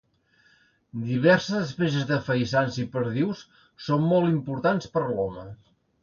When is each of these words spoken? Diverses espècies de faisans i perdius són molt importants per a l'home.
Diverses 1.07 1.57
espècies 1.65 2.07
de 2.11 2.17
faisans 2.29 2.79
i 2.83 2.85
perdius 2.95 3.43
són 3.89 4.07
molt 4.13 4.31
importants 4.31 4.89
per 4.97 5.05
a 5.05 5.11
l'home. 5.13 5.45